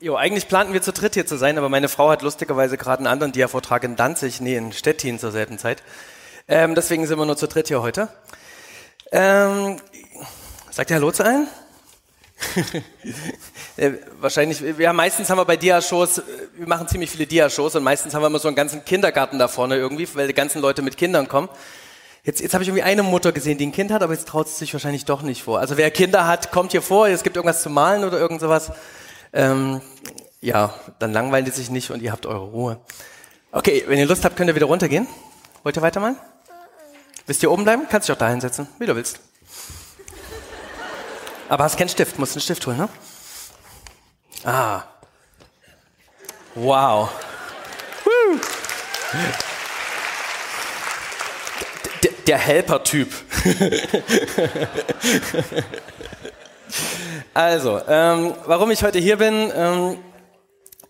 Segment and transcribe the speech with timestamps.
[0.00, 2.98] Jo, eigentlich planten wir zu dritt hier zu sein, aber meine Frau hat lustigerweise gerade
[2.98, 5.82] einen anderen Dia-Vortrag in Danzig, nee, in Stettin zur selben Zeit.
[6.46, 8.08] Ähm, deswegen sind wir nur zu dritt hier heute.
[9.10, 9.78] Ähm,
[10.70, 11.48] sagt ihr Hallo zu allen?
[13.76, 16.22] äh, wahrscheinlich, ja, meistens haben wir bei Dia-Shows,
[16.56, 19.48] wir machen ziemlich viele Dia-Shows und meistens haben wir immer so einen ganzen Kindergarten da
[19.48, 21.48] vorne irgendwie, weil die ganzen Leute mit Kindern kommen.
[22.22, 24.48] Jetzt, jetzt habe ich irgendwie eine Mutter gesehen, die ein Kind hat, aber jetzt traut
[24.48, 25.58] sie sich wahrscheinlich doch nicht vor.
[25.58, 28.70] Also wer Kinder hat, kommt hier vor, es gibt irgendwas zu malen oder irgend sowas.
[29.32, 29.80] Ähm,
[30.40, 32.80] ja, dann langweilen die sich nicht und ihr habt eure Ruhe.
[33.52, 35.06] Okay, wenn ihr Lust habt, könnt ihr wieder runtergehen.
[35.62, 36.16] Wollt ihr weitermachen?
[37.26, 37.86] Wisst ihr oben bleiben?
[37.90, 39.20] Kannst dich auch da hinsetzen, wie du willst.
[41.48, 42.88] Aber hast keinen Stift, musst einen Stift holen, ne?
[44.44, 44.82] Ah.
[46.54, 47.10] Wow.
[48.04, 48.38] Woo.
[52.26, 53.08] Der Helper-Typ.
[57.34, 59.98] Also, ähm, warum ich heute hier bin, ähm,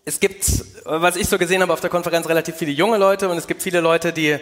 [0.05, 0.45] es gibt,
[0.85, 3.61] was ich so gesehen habe auf der Konferenz, relativ viele junge Leute und es gibt
[3.61, 4.39] viele Leute, die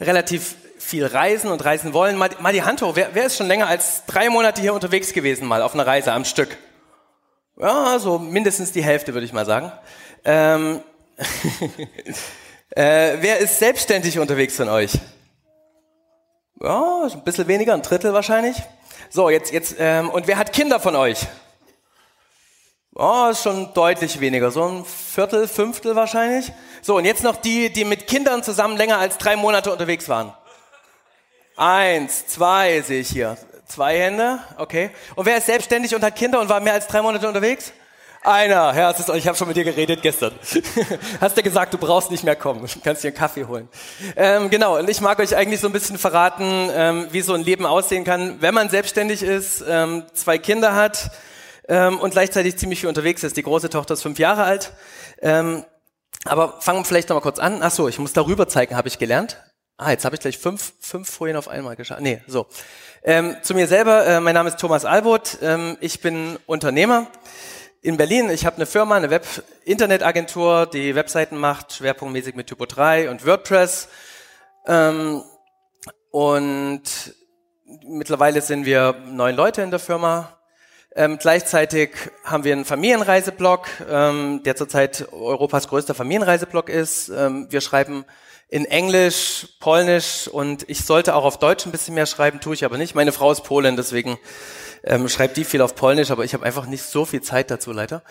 [0.00, 2.16] relativ viel reisen und reisen wollen.
[2.16, 5.12] Mal, mal die Hand hoch, wer, wer ist schon länger als drei Monate hier unterwegs
[5.12, 6.56] gewesen, mal auf einer Reise am Stück?
[7.58, 9.72] Ja, so mindestens die Hälfte, würde ich mal sagen.
[10.24, 10.80] Ähm,
[12.70, 14.92] äh, wer ist selbstständig unterwegs von euch?
[16.60, 18.56] Ja, ein bisschen weniger, ein Drittel wahrscheinlich.
[19.10, 21.26] So, jetzt, jetzt, ähm, und wer hat Kinder von euch?
[22.94, 26.50] Oh, ist schon deutlich weniger, so ein Viertel, Fünftel wahrscheinlich.
[26.80, 30.32] So, und jetzt noch die, die mit Kindern zusammen länger als drei Monate unterwegs waren.
[31.56, 33.36] Eins, zwei sehe ich hier.
[33.66, 34.90] Zwei Hände, okay.
[35.14, 37.72] Und wer ist selbstständig und hat Kinder und war mehr als drei Monate unterwegs?
[38.22, 40.32] Einer, ja, ist, ich habe schon mit dir geredet gestern.
[41.20, 43.68] Hast du gesagt, du brauchst nicht mehr kommen, du kannst dir einen Kaffee holen.
[44.16, 47.42] Ähm, genau, und ich mag euch eigentlich so ein bisschen verraten, ähm, wie so ein
[47.42, 51.10] Leben aussehen kann, wenn man selbstständig ist, ähm, zwei Kinder hat
[51.68, 53.36] ähm, und gleichzeitig ziemlich viel unterwegs ist.
[53.36, 54.72] Die große Tochter ist fünf Jahre alt.
[55.22, 55.64] Ähm,
[56.24, 57.60] aber fangen wir vielleicht noch mal kurz an.
[57.62, 59.40] Ach so, ich muss darüber zeigen, habe ich gelernt.
[59.76, 62.00] Ah, jetzt habe ich gleich fünf, fünf Folien auf einmal geschafft.
[62.00, 62.46] Nee, so.
[63.04, 65.38] Ähm, zu mir selber, äh, mein Name ist Thomas Albot,
[65.80, 67.06] ich bin Unternehmer
[67.82, 68.30] in Berlin.
[68.30, 73.88] Ich habe eine Firma, eine Web-Internetagentur, die Webseiten macht, schwerpunktmäßig mit Typo 3 und WordPress.
[74.66, 75.22] Ähm,
[76.10, 76.82] und
[77.84, 80.36] mittlerweile sind wir neun Leute in der Firma.
[80.94, 81.90] Ähm, gleichzeitig
[82.24, 87.10] haben wir einen Familienreiseblog, ähm, der zurzeit Europas größter Familienreiseblog ist.
[87.10, 88.06] Ähm, wir schreiben
[88.48, 92.64] in Englisch, Polnisch und ich sollte auch auf Deutsch ein bisschen mehr schreiben, tue ich
[92.64, 92.94] aber nicht.
[92.94, 94.18] Meine Frau ist Polin, deswegen
[94.86, 97.72] ähm, schreibt die viel auf Polnisch, aber ich habe einfach nicht so viel Zeit dazu,
[97.72, 98.02] leider.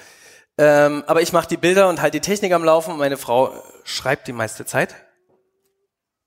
[0.57, 3.63] Ähm, aber ich mache die Bilder und halte die Technik am Laufen und meine Frau
[3.83, 4.95] schreibt die meiste Zeit.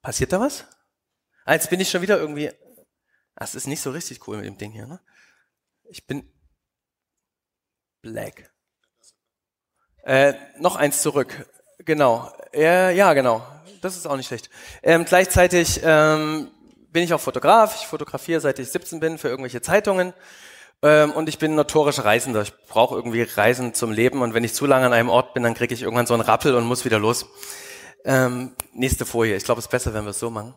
[0.03, 0.65] Passiert da was?
[1.45, 2.51] Ah, jetzt bin ich schon wieder irgendwie.
[3.37, 5.01] Das ist nicht so richtig cool mit dem Ding hier, ne?
[5.85, 6.31] Ich bin
[8.03, 8.53] black.
[10.03, 11.49] Äh, noch eins zurück.
[11.79, 12.33] Genau.
[12.53, 13.47] Äh, ja, genau.
[13.81, 14.51] Das ist auch nicht schlecht.
[14.83, 16.51] Ähm, gleichzeitig ähm,
[16.99, 17.77] bin ich auch Fotograf.
[17.81, 20.13] Ich fotografiere seit ich 17 bin für irgendwelche Zeitungen.
[20.83, 22.43] Ähm, und ich bin notorischer Reisender.
[22.43, 24.21] Ich brauche irgendwie Reisen zum Leben.
[24.21, 26.25] Und wenn ich zu lange an einem Ort bin, dann kriege ich irgendwann so einen
[26.25, 27.27] Rappel und muss wieder los.
[28.05, 29.37] Ähm, nächste Folie.
[29.37, 30.55] Ich glaube, es ist besser, wenn wir es so machen.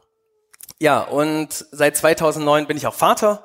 [0.79, 3.43] Ja, und seit 2009 bin ich auch Vater.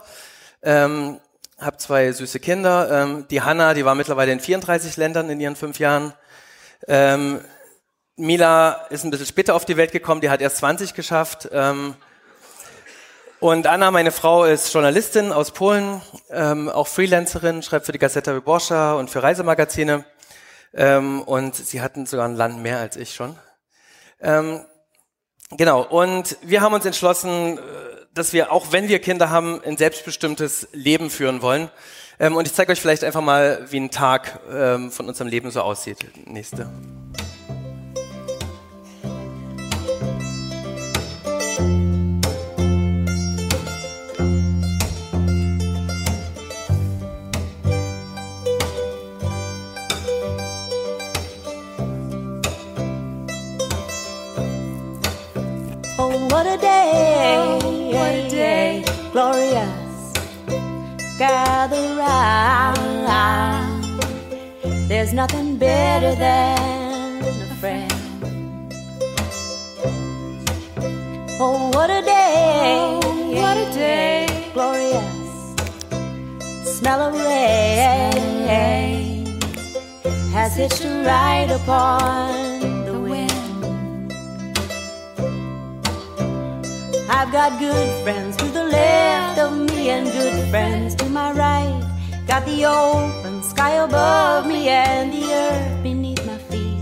[0.62, 1.20] Ähm,
[1.60, 2.90] habe zwei süße Kinder.
[2.90, 6.14] Ähm, die Hanna, die war mittlerweile in 34 Ländern in ihren fünf Jahren.
[6.88, 7.42] Ähm,
[8.16, 11.50] Mila ist ein bisschen später auf die Welt gekommen, die hat erst 20 geschafft.
[11.52, 11.94] Ähm,
[13.40, 18.34] und Anna, meine Frau, ist Journalistin aus Polen, ähm, auch Freelancerin, schreibt für die Gazeta
[18.34, 20.04] Wyborcza und für Reisemagazine.
[20.74, 23.36] Ähm, und sie hatten sogar ein Land mehr als ich schon.
[24.20, 24.64] Ähm,
[25.50, 27.60] genau, und wir haben uns entschlossen, äh,
[28.14, 31.70] dass wir, auch wenn wir Kinder haben, ein selbstbestimmtes Leben führen wollen.
[32.18, 35.50] Ähm, und ich zeige euch vielleicht einfach mal, wie ein Tag ähm, von unserem Leben
[35.50, 35.98] so aussieht.
[36.26, 36.70] Nächste.
[61.66, 62.76] other round.
[64.88, 67.92] There's nothing better than a friend.
[71.40, 73.00] Oh, what a day!
[73.02, 74.26] Oh, what a day!
[74.54, 75.56] Glorious.
[76.78, 78.16] Smell of rain
[80.32, 82.35] has hitched a ride upon
[87.08, 91.82] I've got good friends to the left of me and good friends to my right.
[92.26, 96.80] Got the open sky above me and the earth beneath my feet.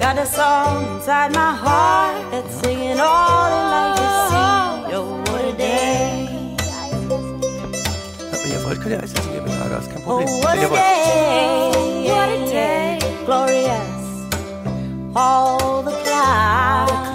[0.00, 4.94] Got a song inside my heart that's singing all in life is sweet.
[4.96, 6.56] Oh, what a day.
[8.42, 10.68] Wenn ihr wollt, könnt ihr Eis essen gehen mit Lager, ist kein Oh, what a
[10.68, 12.10] day.
[12.10, 12.98] What a day.
[13.24, 14.02] Glorious.
[15.14, 17.11] All the clouds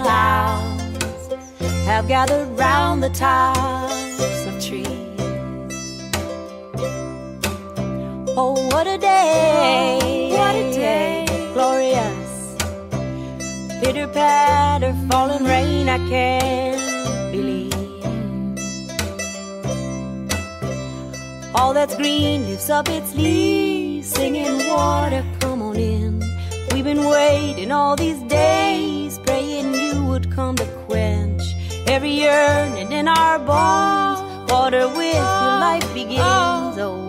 [1.88, 4.86] have gathered round the tops of trees.
[8.36, 10.28] Oh, what a day.
[10.36, 11.24] What a day.
[11.54, 12.56] Glorious.
[13.80, 17.72] Pitter patter, falling rain, I can't believe.
[21.54, 26.22] All that's green lifts up its leaves, singing, Water, come on in.
[26.70, 30.77] We've been waiting all these days, praying you would come to
[31.88, 34.20] every yearning in our bones.
[34.50, 36.78] Water with your life begins.
[36.78, 37.07] Oh,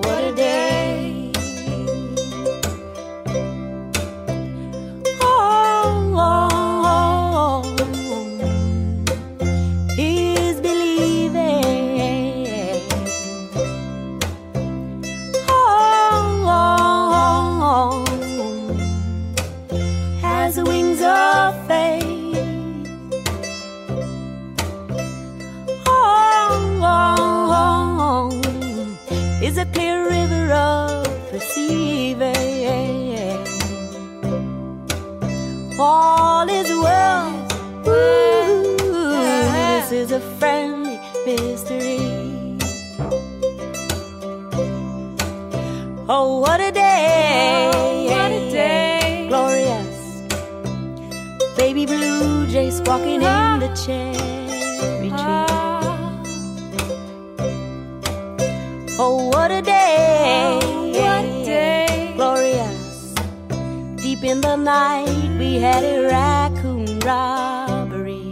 [64.19, 68.29] Deep in the night, we had a raccoon robbery.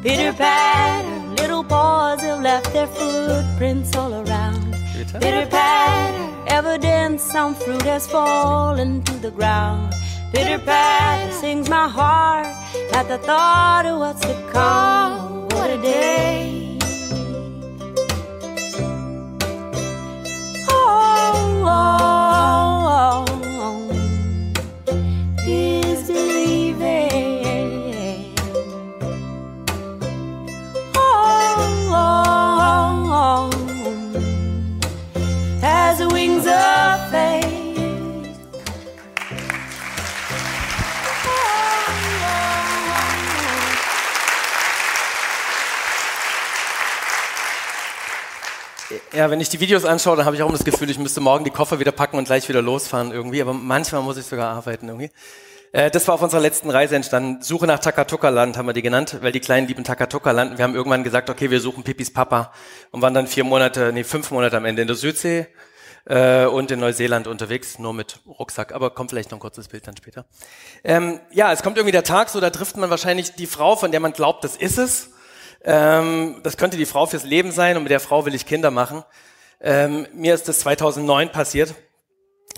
[0.00, 4.76] Pitter patter, little paws have left their footprints all around.
[4.94, 9.92] Pitter patter, evidence some fruit has fallen to the ground.
[10.32, 12.46] Pitter patter sings my heart
[12.92, 15.48] at the thought of what's to come.
[15.48, 16.63] What a day!
[21.76, 22.13] Oh,
[49.14, 51.20] Ja, wenn ich die Videos anschaue, dann habe ich auch immer das Gefühl, ich müsste
[51.20, 53.40] morgen die Koffer wieder packen und gleich wieder losfahren irgendwie.
[53.40, 55.12] Aber manchmal muss ich sogar arbeiten irgendwie.
[55.70, 57.40] Äh, das war auf unserer letzten Reise entstanden.
[57.40, 60.58] Suche nach Takatuka-Land haben wir die genannt, weil die Kleinen lieben Takatuka-Land.
[60.58, 62.52] Wir haben irgendwann gesagt, okay, wir suchen Pipis Papa
[62.90, 65.46] und waren dann vier Monate, nee, fünf Monate am Ende in der Südsee
[66.06, 68.74] äh, und in Neuseeland unterwegs, nur mit Rucksack.
[68.74, 70.24] Aber kommt vielleicht noch ein kurzes Bild dann später.
[70.82, 73.92] Ähm, ja, es kommt irgendwie der Tag, so da trifft man wahrscheinlich die Frau, von
[73.92, 75.10] der man glaubt, das ist es.
[75.64, 78.70] Ähm, das könnte die Frau fürs Leben sein und mit der Frau will ich Kinder
[78.70, 79.02] machen.
[79.60, 81.74] Ähm, mir ist das 2009 passiert.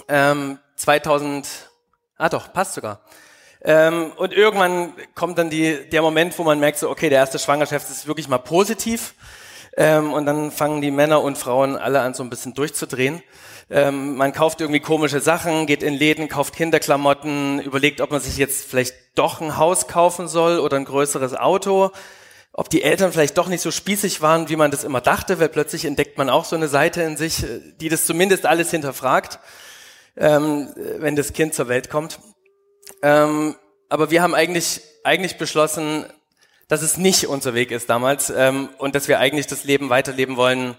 [0.08, 1.46] Ähm, 2000,
[2.18, 3.00] ah doch, passt sogar.
[3.62, 7.38] Ähm, und irgendwann kommt dann die, der Moment, wo man merkt, so, okay, der erste
[7.38, 9.14] Schwangerschaft ist wirklich mal positiv.
[9.76, 13.22] Ähm, und dann fangen die Männer und Frauen alle an, so ein bisschen durchzudrehen.
[13.70, 18.36] Ähm, man kauft irgendwie komische Sachen, geht in Läden, kauft Kinderklamotten, überlegt, ob man sich
[18.36, 21.92] jetzt vielleicht doch ein Haus kaufen soll oder ein größeres Auto
[22.58, 25.50] ob die Eltern vielleicht doch nicht so spießig waren, wie man das immer dachte, weil
[25.50, 29.38] plötzlich entdeckt man auch so eine Seite in sich, äh, die das zumindest alles hinterfragt,
[30.16, 32.18] ähm, wenn das Kind zur Welt kommt.
[33.02, 33.56] Ähm,
[33.90, 36.06] aber wir haben eigentlich, eigentlich beschlossen,
[36.66, 40.38] dass es nicht unser Weg ist damals ähm, und dass wir eigentlich das Leben weiterleben
[40.38, 40.76] wollen.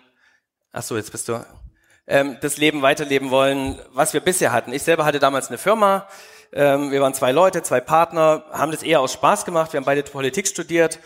[0.71, 1.45] Ach so, jetzt bist du.
[2.07, 4.73] Ähm, das Leben weiterleben wollen, was wir bisher hatten.
[4.73, 6.07] Ich selber hatte damals eine Firma.
[6.51, 9.73] Ähm, wir waren zwei Leute, zwei Partner, haben das eher aus Spaß gemacht.
[9.73, 10.97] Wir haben beide Politik studiert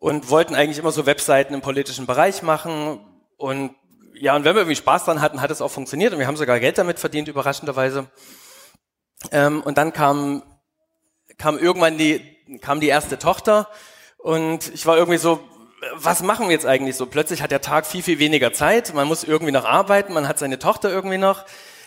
[0.00, 2.98] und wollten eigentlich immer so Webseiten im politischen Bereich machen.
[3.36, 3.76] Und
[4.14, 6.36] ja, und wenn wir irgendwie Spaß dran hatten, hat es auch funktioniert und wir haben
[6.36, 8.06] sogar Geld damit verdient, überraschenderweise.
[9.30, 10.42] Ähm, und dann kam,
[11.38, 12.22] kam irgendwann die,
[12.62, 13.68] kam die erste Tochter
[14.16, 15.40] und ich war irgendwie so,
[15.94, 17.06] was machen wir jetzt eigentlich so?
[17.06, 20.38] Plötzlich hat der Tag viel, viel weniger Zeit, man muss irgendwie noch arbeiten, man hat
[20.38, 21.44] seine Tochter irgendwie noch,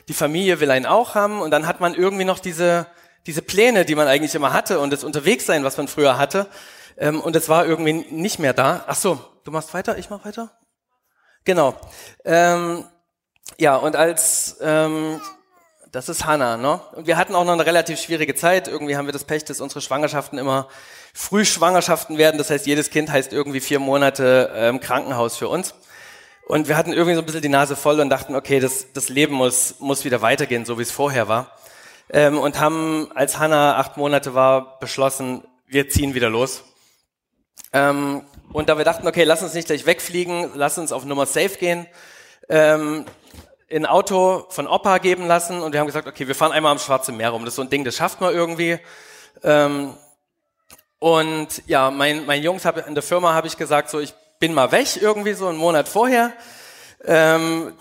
[0.07, 2.85] die Familie will einen auch haben und dann hat man irgendwie noch diese,
[3.25, 6.47] diese Pläne, die man eigentlich immer hatte und das Unterwegssein, was man früher hatte.
[6.97, 8.83] Ähm, und es war irgendwie nicht mehr da.
[8.87, 10.51] Ach so, du machst weiter, ich mach weiter?
[11.43, 11.75] Genau.
[12.23, 12.85] Ähm,
[13.57, 15.19] ja, und als ähm,
[15.93, 16.81] das ist Hannah, ne?
[16.93, 18.67] Und wir hatten auch noch eine relativ schwierige Zeit.
[18.67, 20.67] Irgendwie haben wir das Pech, dass unsere Schwangerschaften immer
[21.13, 22.39] Frühschwangerschaften werden.
[22.39, 25.75] Das heißt, jedes Kind heißt irgendwie vier Monate ähm, Krankenhaus für uns.
[26.47, 29.09] Und wir hatten irgendwie so ein bisschen die Nase voll und dachten, okay, das, das
[29.09, 31.51] Leben muss, muss wieder weitergehen, so wie es vorher war.
[32.09, 36.63] Ähm, und haben, als Hannah acht Monate war, beschlossen, wir ziehen wieder los.
[37.73, 41.25] Ähm, und da wir dachten, okay, lass uns nicht gleich wegfliegen, lass uns auf Nummer
[41.25, 41.87] safe gehen,
[42.49, 43.05] ähm,
[43.67, 46.79] in Auto von Opa geben lassen und wir haben gesagt, okay, wir fahren einmal am
[46.79, 47.43] Schwarzen Meer rum.
[47.43, 48.77] Das ist so ein Ding, das schafft man irgendwie.
[49.41, 49.95] Ähm,
[50.99, 54.53] und ja, mein, mein Jungs hab, in der Firma habe ich gesagt, so ich bin
[54.53, 56.31] mal weg irgendwie so einen Monat vorher.
[57.03, 57.73] Ähm,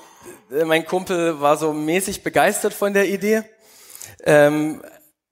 [0.48, 3.42] mein Kumpel war so mäßig begeistert von der Idee.
[4.24, 4.82] Ähm,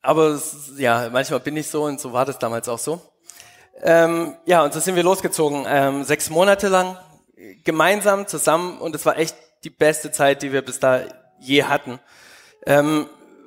[0.02, 0.40] aber
[0.76, 3.00] ja, manchmal bin ich so und so war das damals auch so.
[3.82, 6.98] Ähm, ja, und so sind wir losgezogen, ähm, sechs Monate lang,
[7.64, 11.00] gemeinsam, zusammen und es war echt die beste Zeit, die wir bis da
[11.38, 11.98] je hatten.
[12.66, 13.06] Ähm,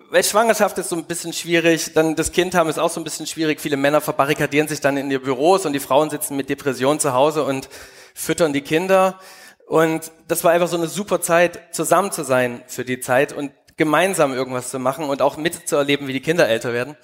[0.09, 3.03] weil Schwangerschaft ist so ein bisschen schwierig, dann das Kind haben ist auch so ein
[3.03, 3.59] bisschen schwierig.
[3.59, 7.13] Viele Männer verbarrikadieren sich dann in ihr Büros und die Frauen sitzen mit Depression zu
[7.13, 7.67] Hause und
[8.13, 9.19] füttern die Kinder.
[9.65, 13.51] Und das war einfach so eine super Zeit, zusammen zu sein für die Zeit und
[13.75, 16.95] gemeinsam irgendwas zu machen und auch mitzuerleben, wie die Kinder älter werden.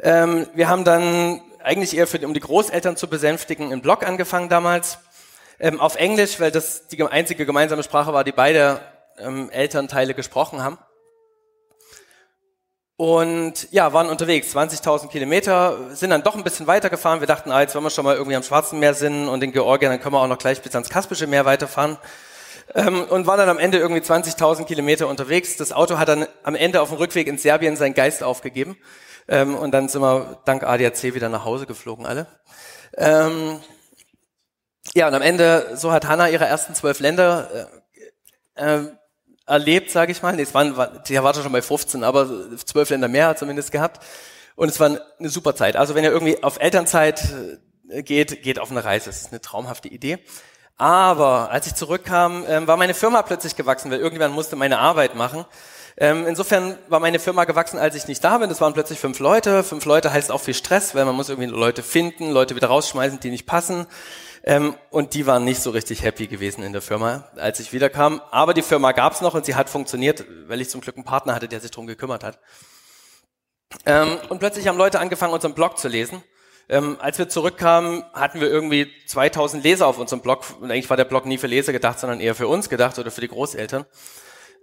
[0.00, 4.48] Ähm, wir haben dann eigentlich eher für, um die Großeltern zu besänftigen, einen Blog angefangen
[4.48, 4.98] damals.
[5.60, 8.80] Ähm, auf Englisch, weil das die einzige gemeinsame Sprache war, die beide
[9.18, 10.78] ähm, Elternteile gesprochen haben.
[12.96, 17.20] Und ja, waren unterwegs, 20.000 Kilometer, sind dann doch ein bisschen weitergefahren.
[17.20, 19.50] Wir dachten, ah, jetzt wenn wir schon mal irgendwie am Schwarzen Meer sind und in
[19.50, 21.98] Georgien, dann können wir auch noch gleich bis ans Kaspische Meer weiterfahren.
[22.74, 25.56] Ähm, und waren dann am Ende irgendwie 20.000 Kilometer unterwegs.
[25.56, 28.76] Das Auto hat dann am Ende auf dem Rückweg in Serbien seinen Geist aufgegeben.
[29.28, 32.26] Ähm, und dann sind wir dank ADAC wieder nach Hause geflogen alle.
[32.96, 33.60] Ähm,
[34.94, 37.68] ja, und am Ende, so hat Hanna ihre ersten zwölf Länder
[38.56, 38.88] äh, äh,
[39.46, 40.34] erlebt, sage ich mal.
[40.34, 40.74] Nee, es waren,
[41.08, 42.28] die war schon bei 15, aber
[42.64, 44.04] zwölf Länder mehr hat zumindest gehabt.
[44.56, 45.76] Und es war eine super Zeit.
[45.76, 47.24] Also wenn ihr irgendwie auf Elternzeit
[47.88, 49.06] äh, geht, geht auf eine Reise.
[49.06, 50.18] Das ist eine traumhafte Idee.
[50.76, 55.14] Aber als ich zurückkam, ähm, war meine Firma plötzlich gewachsen, weil irgendjemand musste meine Arbeit
[55.14, 55.44] machen.
[55.96, 58.48] Ähm, insofern war meine Firma gewachsen, als ich nicht da bin.
[58.48, 59.62] Das waren plötzlich fünf Leute.
[59.62, 63.20] Fünf Leute heißt auch viel Stress, weil man muss irgendwie Leute finden, Leute wieder rausschmeißen,
[63.20, 63.86] die nicht passen.
[64.42, 68.20] Ähm, und die waren nicht so richtig happy gewesen in der Firma, als ich wiederkam.
[68.30, 71.34] Aber die Firma gab's noch und sie hat funktioniert, weil ich zum Glück einen Partner
[71.34, 72.40] hatte, der sich drum gekümmert hat.
[73.86, 76.22] Ähm, und plötzlich haben Leute angefangen, unseren Blog zu lesen.
[76.68, 80.44] Ähm, als wir zurückkamen, hatten wir irgendwie 2000 Leser auf unserem Blog.
[80.60, 83.10] Und eigentlich war der Blog nie für Leser gedacht, sondern eher für uns gedacht oder
[83.10, 83.86] für die Großeltern.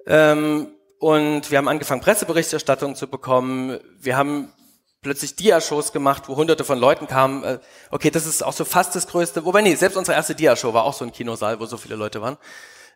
[0.07, 3.79] Ähm, und wir haben angefangen, Presseberichterstattung zu bekommen.
[3.99, 4.53] Wir haben
[5.01, 7.43] plötzlich Dia-Shows gemacht, wo hunderte von Leuten kamen.
[7.43, 9.43] Äh, okay, das ist auch so fast das Größte.
[9.43, 12.21] Wobei, nee, selbst unsere erste Dia-Show war auch so ein Kinosaal, wo so viele Leute
[12.21, 12.37] waren.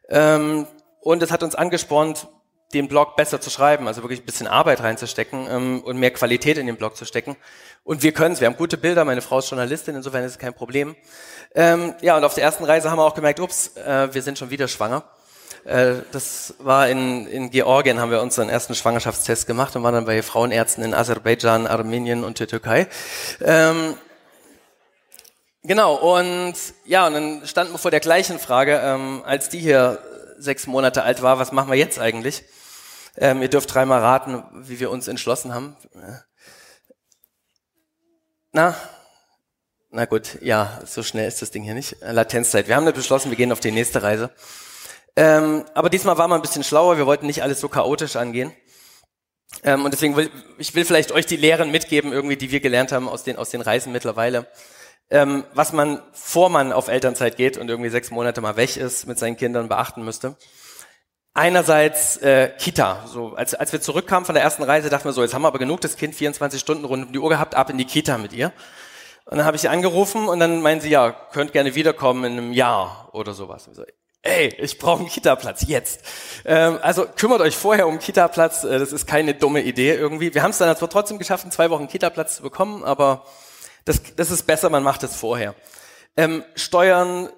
[0.08, 0.68] Ähm,
[1.02, 2.28] und es hat uns angespornt,
[2.76, 6.60] den Blog besser zu schreiben, also wirklich ein bisschen Arbeit reinzustecken ähm, und mehr Qualität
[6.60, 7.36] in den Blog zu stecken.
[7.84, 10.38] Und wir können es, wir haben gute Bilder, meine Frau ist Journalistin, insofern ist es
[10.38, 10.96] kein Problem.
[11.56, 14.38] Ähm, ja, und auf der ersten Reise haben wir auch gemerkt, ups, äh, wir sind
[14.38, 15.06] schon wieder schwanger.
[15.66, 20.06] Äh, das war in, in Georgien, haben wir unseren ersten Schwangerschaftstest gemacht und waren dann
[20.06, 22.88] bei Frauenärzten in Aserbaidschan, Armenien und der Türkei.
[23.42, 23.96] Ähm,
[25.64, 26.54] genau, und
[26.86, 30.00] ja, und dann standen wir vor der gleichen Frage, ähm, als die hier
[30.38, 32.44] sechs Monate alt war, was machen wir jetzt eigentlich?
[33.18, 35.76] Ähm, ihr dürft dreimal raten, wie wir uns entschlossen haben.
[38.52, 38.76] Na?
[39.90, 41.96] Na gut, ja, so schnell ist das Ding hier nicht.
[42.02, 42.68] Latenzzeit.
[42.68, 44.30] Wir haben beschlossen, wir gehen auf die nächste Reise.
[45.16, 48.52] Ähm, aber diesmal war man ein bisschen schlauer, wir wollten nicht alles so chaotisch angehen.
[49.64, 52.92] Ähm, und deswegen will ich will vielleicht euch die Lehren mitgeben, irgendwie, die wir gelernt
[52.92, 54.48] haben aus den, aus den Reisen mittlerweile.
[55.10, 59.08] Ähm, was man, vor man auf Elternzeit geht und irgendwie sechs Monate mal weg ist,
[59.08, 60.36] mit seinen Kindern beachten müsste.
[61.36, 63.06] Einerseits äh, Kita.
[63.08, 65.50] So, als, als wir zurückkamen von der ersten Reise, dachten wir so, jetzt haben wir
[65.50, 68.18] aber genug das Kind 24 Stunden rund um die Uhr gehabt, ab in die Kita
[68.18, 68.52] mit ihr.
[69.26, 72.32] Und dann habe ich sie angerufen und dann meinen sie, ja, könnt gerne wiederkommen in
[72.34, 73.68] einem Jahr oder sowas.
[73.68, 73.84] Und so,
[74.26, 76.02] ey, ich brauche einen Kita-Platz jetzt.
[76.44, 80.34] Ähm, also kümmert euch vorher um einen Kita-Platz, äh, das ist keine dumme Idee irgendwie.
[80.34, 83.24] Wir haben es dann zwar trotzdem geschafft, zwei Wochen einen Kita-Platz zu bekommen, aber
[83.86, 85.56] das, das ist besser, man macht es vorher.
[86.18, 87.30] Ähm, Steuern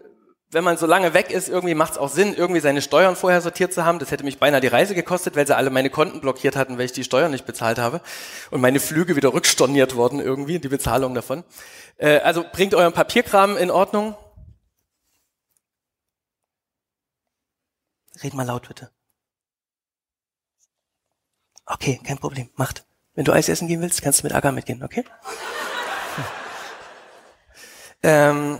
[0.51, 3.41] wenn man so lange weg ist, irgendwie macht es auch Sinn, irgendwie seine Steuern vorher
[3.41, 3.99] sortiert zu haben.
[3.99, 6.85] Das hätte mich beinahe die Reise gekostet, weil sie alle meine Konten blockiert hatten, weil
[6.85, 7.99] ich die Steuern nicht bezahlt habe.
[8.49, 11.43] Und meine Flüge wieder rückstorniert wurden irgendwie, die Bezahlung davon.
[11.97, 14.15] Äh, also bringt euren Papierkram in Ordnung.
[18.23, 18.91] Red mal laut bitte.
[21.65, 22.85] Okay, kein Problem, macht.
[23.13, 25.03] Wenn du Eis essen gehen willst, kannst du mit Aga mitgehen, okay?
[28.03, 28.59] ähm,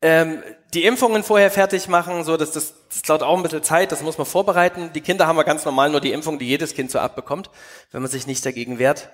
[0.00, 0.42] ähm,
[0.74, 4.02] die Impfungen vorher fertig machen, so dass das, das dauert auch ein bisschen Zeit, das
[4.02, 4.92] muss man vorbereiten.
[4.92, 7.50] Die Kinder haben wir ganz normal nur die Impfung, die jedes Kind so abbekommt,
[7.90, 9.08] wenn man sich nicht dagegen wehrt.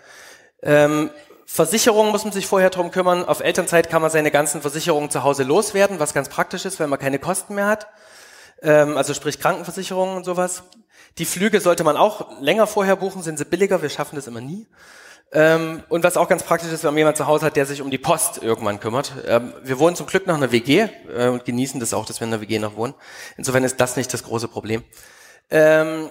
[0.63, 1.11] Ähm,
[1.47, 3.25] Versicherung muss man sich vorher drum kümmern.
[3.25, 6.91] Auf Elternzeit kann man seine ganzen Versicherungen zu Hause loswerden, was ganz praktisch ist, wenn
[6.91, 7.87] man keine Kosten mehr hat.
[8.63, 10.63] Ähm, also sprich Krankenversicherungen und sowas.
[11.19, 14.41] Die Flüge sollte man auch länger vorher buchen, sind sie billiger, wir schaffen das immer
[14.41, 14.67] nie.
[15.33, 17.83] Ähm, und was auch ganz praktisch ist, wenn man jemand zu Hause hat, der sich
[17.83, 19.13] um die Post irgendwann kümmert.
[19.27, 22.21] Ähm, wir wohnen zum Glück noch in einer WG äh, und genießen das auch, dass
[22.21, 22.95] wir in einer WG noch wohnen.
[23.37, 24.85] Insofern ist das nicht das große Problem.
[25.51, 26.11] Ähm,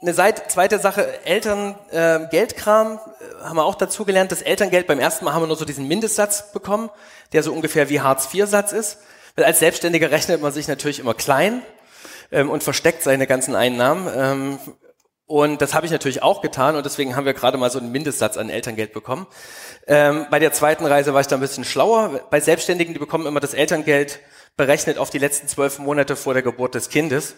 [0.00, 4.32] eine Seite, zweite Sache, Eltern, äh, Geldkram, äh, haben wir auch dazu gelernt.
[4.32, 6.90] Das Elterngeld beim ersten Mal haben wir nur so diesen Mindestsatz bekommen,
[7.32, 8.98] der so ungefähr wie Hartz-IV-Satz ist.
[9.36, 11.62] Weil als Selbstständiger rechnet man sich natürlich immer klein
[12.30, 14.08] ähm, und versteckt seine ganzen Einnahmen.
[14.14, 14.58] Ähm,
[15.26, 17.90] und das habe ich natürlich auch getan und deswegen haben wir gerade mal so einen
[17.90, 19.26] Mindestsatz an Elterngeld bekommen.
[19.86, 22.20] Ähm, bei der zweiten Reise war ich da ein bisschen schlauer.
[22.30, 24.20] Bei Selbstständigen, die bekommen immer das Elterngeld
[24.56, 27.34] berechnet auf die letzten zwölf Monate vor der Geburt des Kindes.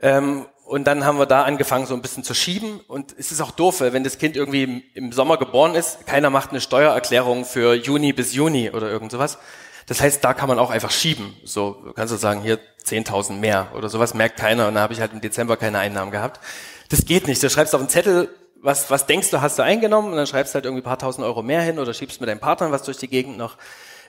[0.00, 2.80] Ähm, und dann haben wir da angefangen, so ein bisschen zu schieben.
[2.80, 6.50] Und es ist auch doof, wenn das Kind irgendwie im, Sommer geboren ist, keiner macht
[6.50, 9.38] eine Steuererklärung für Juni bis Juni oder irgend sowas.
[9.86, 11.36] Das heißt, da kann man auch einfach schieben.
[11.44, 15.00] So kannst du sagen, hier 10.000 mehr oder sowas merkt keiner und dann habe ich
[15.00, 16.40] halt im Dezember keine Einnahmen gehabt.
[16.88, 17.42] Das geht nicht.
[17.42, 18.28] Du schreibst auf einen Zettel,
[18.60, 21.42] was, was denkst du, hast du eingenommen und dann schreibst halt irgendwie paar tausend Euro
[21.42, 23.56] mehr hin oder schiebst mit deinem Partner was durch die Gegend noch.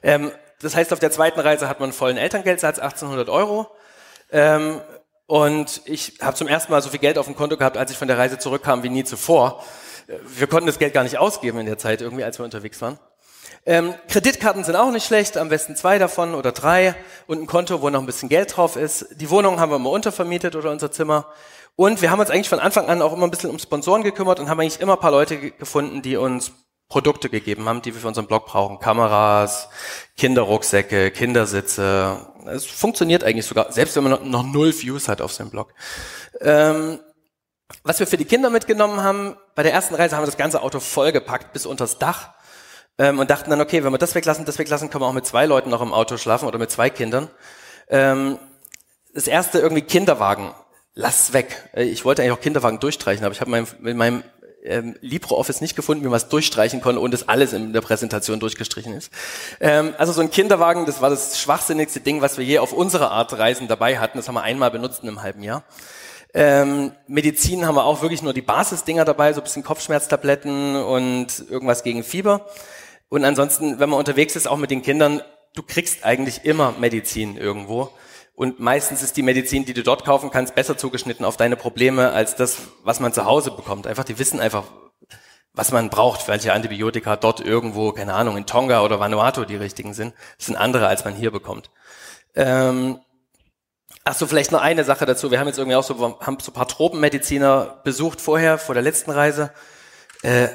[0.02, 0.32] Ähm,
[0.62, 3.68] das heißt, auf der zweiten Reise hat man einen vollen Elterngeldsatz, 1800 Euro.
[4.32, 4.82] Ähm,
[5.28, 7.98] und ich habe zum ersten Mal so viel Geld auf dem Konto gehabt, als ich
[7.98, 9.64] von der Reise zurückkam, wie nie zuvor.
[10.26, 12.98] Wir konnten das Geld gar nicht ausgeben in der Zeit irgendwie, als wir unterwegs waren.
[13.68, 16.96] Ähm, Kreditkarten sind auch nicht schlecht, am besten zwei davon oder drei
[17.28, 19.08] und ein Konto, wo noch ein bisschen Geld drauf ist.
[19.20, 21.26] Die Wohnung haben wir mal untervermietet oder unser Zimmer.
[21.76, 24.40] Und wir haben uns eigentlich von Anfang an auch immer ein bisschen um Sponsoren gekümmert
[24.40, 26.54] und haben eigentlich immer ein paar Leute gefunden, die uns
[26.88, 28.80] Produkte gegeben haben, die wir für unseren Blog brauchen.
[28.80, 29.68] Kameras,
[30.16, 32.26] Kinderrucksäcke, Kindersitze.
[32.46, 35.74] Es funktioniert eigentlich sogar, selbst wenn man noch null Views hat auf seinem Blog.
[36.40, 37.00] Ähm,
[37.84, 40.62] was wir für die Kinder mitgenommen haben, bei der ersten Reise haben wir das ganze
[40.62, 42.37] Auto vollgepackt bis unters Dach
[42.98, 45.26] ähm, und dachten dann, okay, wenn wir das weglassen, das weglassen, können wir auch mit
[45.26, 47.30] zwei Leuten noch im Auto schlafen oder mit zwei Kindern.
[47.90, 48.40] Ähm,
[49.14, 50.52] das erste irgendwie Kinderwagen,
[50.94, 51.70] lass weg.
[51.74, 54.24] Äh, ich wollte eigentlich auch Kinderwagen durchstreichen, aber ich habe mein, mit meinem
[54.64, 58.40] ähm, LibreOffice nicht gefunden, wie man es durchstreichen konnte und das alles in der Präsentation
[58.40, 59.12] durchgestrichen ist.
[59.60, 63.12] Ähm, also so ein Kinderwagen, das war das schwachsinnigste Ding, was wir je auf unsere
[63.12, 64.18] Art Reisen dabei hatten.
[64.18, 65.64] Das haben wir einmal benutzt in einem halben Jahr.
[66.34, 71.28] Ähm, Medizin haben wir auch wirklich nur die Basisdinger dabei, so ein bisschen Kopfschmerztabletten und
[71.50, 72.46] irgendwas gegen Fieber.
[73.10, 75.22] Und ansonsten, wenn man unterwegs ist, auch mit den Kindern,
[75.56, 77.92] du kriegst eigentlich immer Medizin irgendwo.
[78.34, 82.12] Und meistens ist die Medizin, die du dort kaufen kannst, besser zugeschnitten auf deine Probleme
[82.12, 83.88] als das, was man zu Hause bekommt.
[83.88, 84.66] Einfach, die wissen einfach,
[85.54, 89.94] was man braucht, welche Antibiotika dort irgendwo, keine Ahnung, in Tonga oder Vanuatu die richtigen
[89.94, 90.14] sind.
[90.38, 91.72] Das sind andere, als man hier bekommt.
[92.36, 93.00] Ähm,
[94.10, 95.32] Ach so, vielleicht noch eine Sache dazu.
[95.32, 98.82] Wir haben jetzt irgendwie auch so, haben so ein paar Tropenmediziner besucht vorher, vor der
[98.82, 99.52] letzten Reise.
[100.22, 100.48] Äh,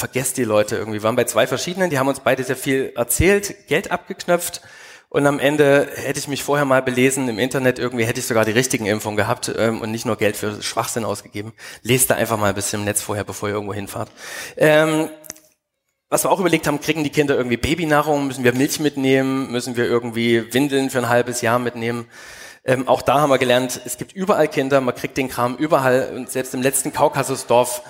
[0.00, 0.98] vergesst die Leute irgendwie.
[0.98, 4.62] Wir waren bei zwei verschiedenen, die haben uns beide sehr viel erzählt, Geld abgeknöpft
[5.10, 8.44] und am Ende hätte ich mich vorher mal belesen im Internet, irgendwie hätte ich sogar
[8.44, 11.52] die richtigen Impfungen gehabt ähm, und nicht nur Geld für Schwachsinn ausgegeben.
[11.82, 14.08] Lest da einfach mal ein bisschen im Netz vorher, bevor ihr irgendwo hinfahrt.
[14.56, 15.08] Ähm,
[16.08, 19.76] was wir auch überlegt haben, kriegen die Kinder irgendwie Babynahrung, müssen wir Milch mitnehmen, müssen
[19.76, 22.06] wir irgendwie Windeln für ein halbes Jahr mitnehmen.
[22.64, 26.12] Ähm, auch da haben wir gelernt, es gibt überall Kinder, man kriegt den Kram überall
[26.14, 27.82] und selbst im letzten Kaukasusdorf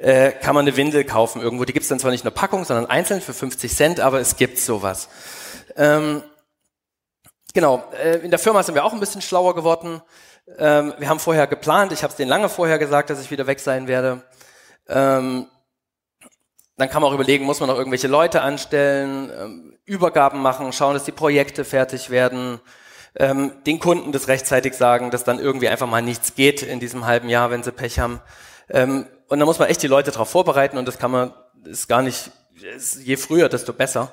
[0.00, 1.64] äh, kann man eine Windel kaufen irgendwo.
[1.64, 4.18] Die gibt es dann zwar nicht in der Packung, sondern einzeln für 50 Cent, aber
[4.18, 5.08] es gibt sowas.
[5.76, 6.22] Ähm,
[7.52, 10.00] genau, äh, in der Firma sind wir auch ein bisschen schlauer geworden.
[10.58, 13.46] Ähm, wir haben vorher geplant, ich habe es denen lange vorher gesagt, dass ich wieder
[13.46, 14.22] weg sein werde.
[14.88, 15.46] Ähm,
[16.78, 20.94] dann kann man auch überlegen, muss man noch irgendwelche Leute anstellen, ähm, Übergaben machen, schauen,
[20.94, 22.58] dass die Projekte fertig werden,
[23.16, 27.04] ähm, den Kunden das rechtzeitig sagen, dass dann irgendwie einfach mal nichts geht in diesem
[27.04, 28.22] halben Jahr, wenn sie Pech haben.
[29.30, 31.32] Und da muss man echt die Leute darauf vorbereiten und das kann man,
[31.64, 32.32] ist gar nicht,
[32.76, 34.12] ist je früher, desto besser.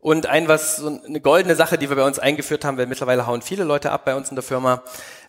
[0.00, 3.26] Und ein was, so eine goldene Sache, die wir bei uns eingeführt haben, weil mittlerweile
[3.26, 4.82] hauen viele Leute ab bei uns in der Firma,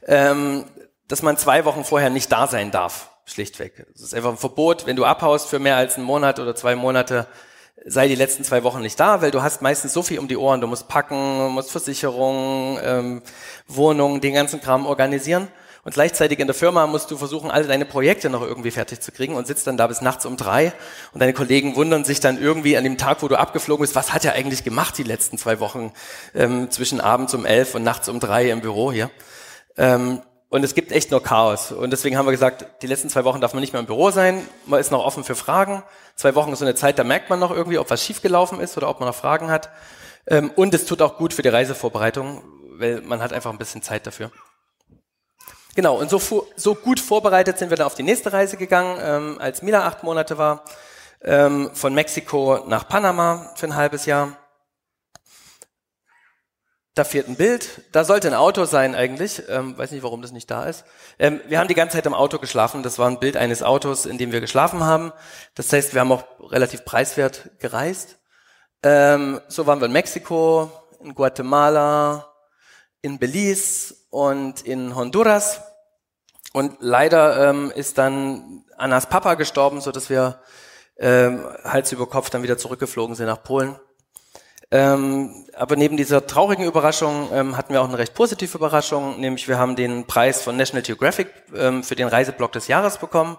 [0.06, 0.63] ähm,
[1.10, 3.88] dass man zwei Wochen vorher nicht da sein darf, schlichtweg.
[3.94, 6.78] Es ist einfach ein Verbot, wenn du abhaust für mehr als einen Monat oder zwei
[6.78, 7.28] Monate,
[7.86, 10.38] sei die letzten zwei Wochen nicht da, weil du hast meistens so viel um die
[10.38, 10.62] Ohren.
[10.62, 13.22] Du musst packen, musst Versicherungen, ähm,
[13.68, 15.50] Wohnungen, den ganzen Kram organisieren.
[15.88, 19.13] Und gleichzeitig in der Firma musst du versuchen, alle deine Projekte noch irgendwie fertig zu
[19.13, 20.73] kriegen und sitzt dann da bis nachts um drei.
[21.13, 24.12] Und deine Kollegen wundern sich dann irgendwie an dem Tag, wo du abgeflogen bist, was
[24.12, 25.93] hat er eigentlich gemacht die letzten zwei Wochen
[26.36, 29.10] ähm, zwischen abends um elf und nachts um drei im Büro hier.
[29.78, 31.71] Ähm, und es gibt echt nur Chaos.
[31.71, 34.12] Und deswegen haben wir gesagt, die letzten zwei Wochen darf man nicht mehr im Büro
[34.12, 34.45] sein.
[34.65, 35.84] Man ist noch offen für Fragen.
[36.15, 38.76] Zwei Wochen ist so eine Zeit, da merkt man noch irgendwie, ob was schiefgelaufen ist
[38.76, 39.69] oder ob man noch Fragen hat.
[40.28, 43.82] Ähm, und es tut auch gut für die Reisevorbereitung, weil man hat einfach ein bisschen
[43.82, 44.32] Zeit dafür.
[45.78, 49.38] Genau, und so, so gut vorbereitet sind wir dann auf die nächste Reise gegangen, ähm,
[49.40, 50.63] als Mila acht Monate war,
[51.22, 54.36] ähm, von Mexiko nach Panama für ein halbes Jahr.
[56.96, 57.84] Da fehlt ein Bild.
[57.92, 59.44] Da sollte ein Auto sein eigentlich.
[59.50, 60.84] Ähm, weiß nicht, warum das nicht da ist.
[61.20, 62.82] Ähm, wir haben die ganze Zeit im Auto geschlafen.
[62.82, 65.13] Das war ein Bild eines Autos, in dem wir geschlafen haben.
[65.54, 68.18] Das heißt, wir haben auch relativ preiswert gereist.
[68.82, 70.72] Ähm, so waren wir in Mexiko,
[71.04, 72.34] in Guatemala,
[73.04, 75.62] in Belize und in Honduras.
[76.51, 80.41] Und leider ähm, ist dann Annas Papa gestorben, so dass wir
[80.97, 83.75] ähm, Hals über Kopf dann wieder zurückgeflogen sind nach Polen.
[84.71, 89.47] Ähm, aber neben dieser traurigen Überraschung ähm, hatten wir auch eine recht positive Überraschung, nämlich
[89.47, 93.38] wir haben den Preis von National Geographic ähm, für den Reiseblock des Jahres bekommen,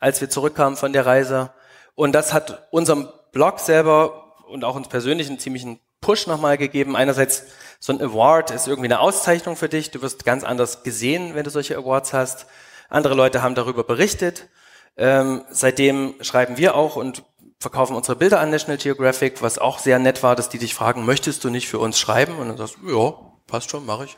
[0.00, 1.50] als wir zurückkamen von der Reise.
[1.94, 6.96] Und das hat unserem Blog selber und auch uns persönlich einen ziemlichen Push nochmal gegeben.
[6.96, 7.44] Einerseits
[7.80, 9.90] so ein Award ist irgendwie eine Auszeichnung für dich.
[9.90, 12.46] Du wirst ganz anders gesehen, wenn du solche Awards hast.
[12.88, 14.48] Andere Leute haben darüber berichtet.
[14.96, 17.22] Ähm, seitdem schreiben wir auch und
[17.60, 21.04] verkaufen unsere Bilder an National Geographic, was auch sehr nett war, dass die dich fragen,
[21.04, 22.36] möchtest du nicht für uns schreiben?
[22.38, 23.14] Und dann sagst du, ja,
[23.46, 24.16] passt schon, mache ich.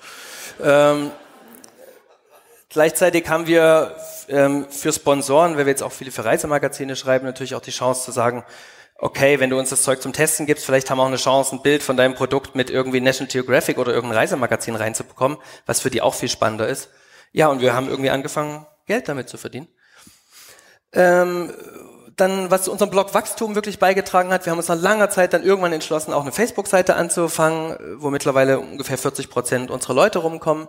[0.63, 1.11] Ähm,
[2.69, 3.97] gleichzeitig haben wir
[4.29, 8.05] ähm, für Sponsoren, weil wir jetzt auch viele für Reisemagazine schreiben, natürlich auch die Chance
[8.05, 8.45] zu sagen,
[9.01, 11.57] okay, wenn du uns das Zeug zum Testen gibst, vielleicht haben wir auch eine Chance,
[11.57, 15.91] ein Bild von deinem Produkt mit irgendwie National Geographic oder irgendein Reisemagazin reinzubekommen, was für
[15.91, 16.91] die auch viel spannender ist.
[17.33, 19.69] Ja, und wir haben irgendwie angefangen, Geld damit zu verdienen.
[20.93, 21.53] Ähm,
[22.17, 25.33] dann, was zu unserem Blog Wachstum wirklich beigetragen hat, wir haben uns nach langer Zeit
[25.33, 30.69] dann irgendwann entschlossen, auch eine Facebook-Seite anzufangen, wo mittlerweile ungefähr 40 Prozent unserer Leute rumkommen.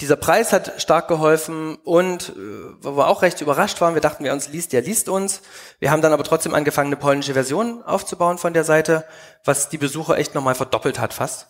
[0.00, 2.32] Dieser Preis hat stark geholfen und äh,
[2.80, 5.42] wo wir auch recht überrascht waren, wir dachten, wer uns liest, der liest uns.
[5.78, 9.04] Wir haben dann aber trotzdem angefangen, eine polnische Version aufzubauen von der Seite,
[9.44, 11.48] was die Besucher echt nochmal verdoppelt hat fast.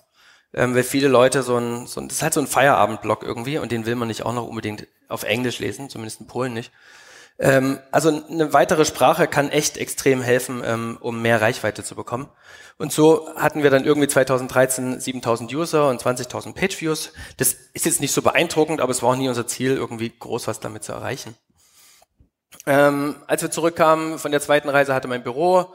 [0.53, 3.59] Ähm, weil viele Leute so ein, so ein, das ist halt so ein Feierabendblog irgendwie
[3.59, 6.73] und den will man nicht auch noch unbedingt auf Englisch lesen, zumindest in Polen nicht.
[7.38, 12.29] Ähm, also eine weitere Sprache kann echt extrem helfen, ähm, um mehr Reichweite zu bekommen.
[12.77, 17.12] Und so hatten wir dann irgendwie 2013 7000 User und 20.000 Pageviews.
[17.37, 20.47] Das ist jetzt nicht so beeindruckend, aber es war auch nie unser Ziel, irgendwie groß
[20.47, 21.35] was damit zu erreichen.
[22.66, 25.73] Ähm, als wir zurückkamen von der zweiten Reise, hatte mein Büro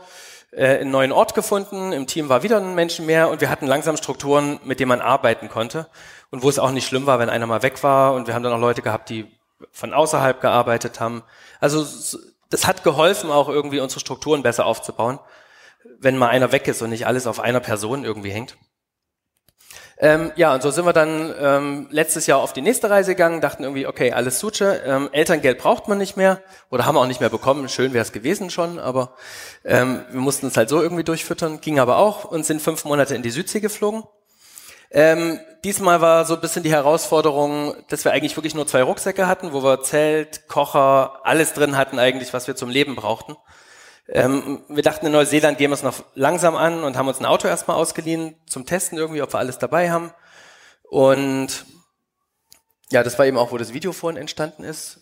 [0.52, 1.92] äh, einen neuen Ort gefunden.
[1.92, 5.02] Im Team war wieder ein Menschen mehr und wir hatten langsam Strukturen, mit denen man
[5.02, 5.88] arbeiten konnte
[6.32, 8.14] und wo es auch nicht schlimm war, wenn einer mal weg war.
[8.14, 9.28] Und wir haben dann auch Leute gehabt, die
[9.72, 11.24] von außerhalb gearbeitet haben.
[11.60, 11.86] Also
[12.50, 15.20] das hat geholfen, auch irgendwie unsere Strukturen besser aufzubauen,
[16.00, 18.58] wenn mal einer weg ist und nicht alles auf einer Person irgendwie hängt.
[19.98, 23.40] Ähm, ja, und so sind wir dann ähm, letztes Jahr auf die nächste Reise gegangen,
[23.40, 27.08] dachten irgendwie, okay, alles Suche, ähm, Elterngeld braucht man nicht mehr oder haben wir auch
[27.08, 29.16] nicht mehr bekommen, schön wäre es gewesen schon, aber
[29.64, 33.16] ähm, wir mussten es halt so irgendwie durchfüttern, ging aber auch und sind fünf Monate
[33.16, 34.04] in die Südsee geflogen.
[34.92, 39.28] Ähm, diesmal war so ein bisschen die Herausforderung, dass wir eigentlich wirklich nur zwei Rucksäcke
[39.28, 43.36] hatten, wo wir Zelt, Kocher, alles drin hatten eigentlich, was wir zum Leben brauchten.
[44.08, 47.26] Ähm, wir dachten, in Neuseeland gehen wir es noch langsam an und haben uns ein
[47.26, 50.14] Auto erstmal ausgeliehen zum Testen irgendwie, ob wir alles dabei haben.
[50.84, 51.66] Und
[52.92, 55.02] ja, das war eben auch, wo das Video vorhin entstanden ist.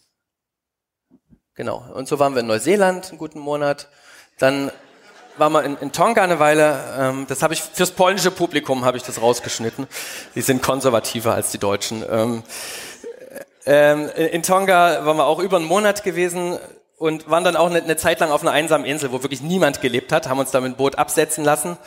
[1.55, 1.85] Genau.
[1.93, 3.89] Und so waren wir in Neuseeland einen guten Monat.
[4.39, 4.71] Dann
[5.37, 6.79] war mal in, in Tonga eine Weile.
[6.99, 9.87] Ähm, das habe ich fürs polnische Publikum habe ich das rausgeschnitten.
[10.35, 12.03] Die sind konservativer als die Deutschen.
[12.09, 12.43] Ähm,
[13.65, 16.59] ähm, in Tonga waren wir auch über einen Monat gewesen
[16.97, 19.81] und waren dann auch eine, eine, Zeit lang auf einer einsamen Insel, wo wirklich niemand
[19.81, 21.77] gelebt hat, haben uns da mit dem Boot absetzen lassen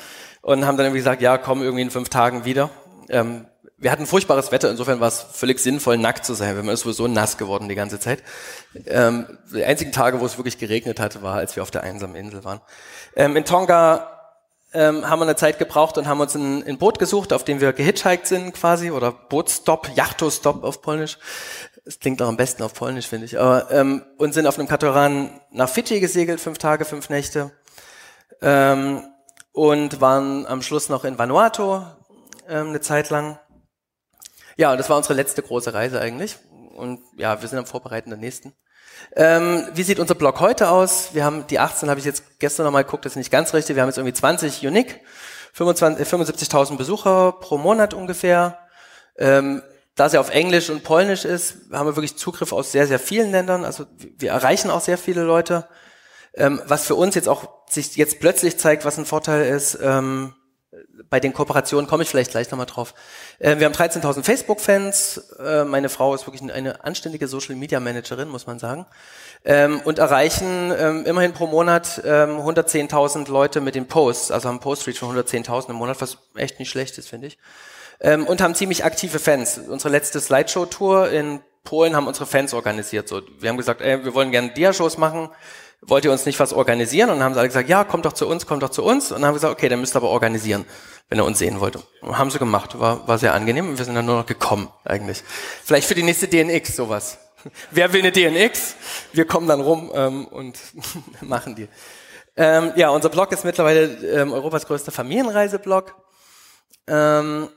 [0.43, 2.71] und haben dann irgendwie gesagt, ja, komm irgendwie in fünf Tagen wieder.
[3.09, 3.47] Ähm,
[3.79, 6.81] wir hatten furchtbares Wetter, insofern war es völlig sinnvoll, nackt zu sein, weil man ist
[6.81, 8.23] sowieso nass geworden die ganze Zeit.
[8.87, 12.17] Ähm, die einzigen Tage, wo es wirklich geregnet hatte, war, als wir auf der einsamen
[12.17, 12.61] Insel waren.
[13.17, 14.17] Ähm, in Tonga
[14.73, 17.61] ähm, haben wir eine Zeit gebraucht und haben uns ein, ein Boot gesucht, auf dem
[17.61, 21.19] wir gehitchhiked sind quasi, oder Bootstop, Yachtostop auf Polnisch.
[21.85, 23.39] Das klingt auch am besten auf Polnisch, finde ich.
[23.39, 27.53] Aber, ähm, und sind auf einem Katamaran nach Fidschi gesegelt, fünf Tage, fünf Nächte.
[28.41, 29.03] Ähm,
[29.53, 31.83] und waren am Schluss noch in Vanuatu
[32.49, 33.39] ähm, eine Zeit lang.
[34.57, 36.37] Ja, und das war unsere letzte große Reise eigentlich.
[36.77, 38.55] Und ja, wir sind am Vorbereiten der nächsten.
[39.15, 41.11] Ähm, wie sieht unser Blog heute aus?
[41.13, 43.77] Wir haben die 18, habe ich jetzt gestern nochmal geguckt, das ist nicht ganz richtig.
[43.77, 45.01] Wir haben jetzt irgendwie 20 Unique,
[45.53, 48.59] 25 75.000 Besucher pro Monat ungefähr.
[49.19, 49.63] Ähm,
[49.95, 53.31] da ja auf Englisch und Polnisch ist, haben wir wirklich Zugriff aus sehr, sehr vielen
[53.31, 53.65] Ländern.
[53.65, 55.67] Also wir erreichen auch sehr viele Leute.
[56.35, 60.35] Ähm, was für uns jetzt auch sich jetzt plötzlich zeigt, was ein Vorteil ist, ähm,
[61.09, 62.95] bei den Kooperationen komme ich vielleicht gleich nochmal drauf.
[63.39, 65.19] Äh, wir haben 13.000 Facebook-Fans.
[65.39, 68.87] Äh, meine Frau ist wirklich eine anständige Social-Media-Managerin, muss man sagen.
[69.45, 74.31] Ähm, und erreichen ähm, immerhin pro Monat ähm, 110.000 Leute mit den Posts.
[74.31, 77.39] Also haben Post-Reach von 110.000 im Monat, was echt nicht schlecht ist, finde ich
[78.01, 79.59] ähm, und haben ziemlich aktive Fans.
[79.59, 83.09] Unsere letzte Slideshow-Tour in Polen haben unsere Fans organisiert.
[83.09, 85.29] So, wir haben gesagt, ey, wir wollen gerne Dia-Shows machen.
[85.83, 87.11] Wollt ihr uns nicht was organisieren?
[87.11, 89.13] Und dann haben sie alle gesagt, ja, kommt doch zu uns, kommt doch zu uns.
[89.13, 90.65] Und dann haben wir gesagt, okay, dann müsst ihr aber organisieren,
[91.09, 91.79] wenn ihr uns sehen wollt.
[92.01, 92.79] Und haben sie gemacht.
[92.79, 93.69] War, war sehr angenehm.
[93.69, 95.23] Und wir sind dann nur noch gekommen, eigentlich.
[95.65, 97.19] Vielleicht für die nächste DNX sowas.
[97.71, 98.75] Wer will eine DNX?
[99.13, 100.59] Wir kommen dann rum ähm, und
[101.21, 101.69] machen die.
[102.37, 105.95] Ähm, ja, unser Blog ist mittlerweile ähm, Europas größter Familienreiseblog.
[106.87, 107.49] Ähm,